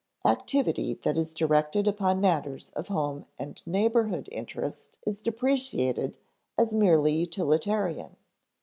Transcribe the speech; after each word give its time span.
Activity 0.25 0.95
that 1.03 1.15
is 1.15 1.31
directed 1.31 1.87
upon 1.87 2.19
matters 2.19 2.71
of 2.71 2.87
home 2.87 3.27
and 3.37 3.61
neighborhood 3.67 4.27
interest 4.31 4.97
is 5.05 5.21
depreciated 5.21 6.17
as 6.57 6.73
merely 6.73 7.13
utilitarian. 7.13 8.15